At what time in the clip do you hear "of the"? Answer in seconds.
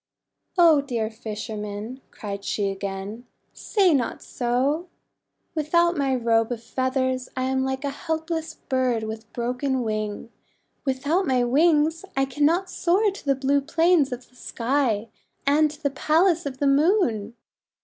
14.11-14.35, 16.47-16.65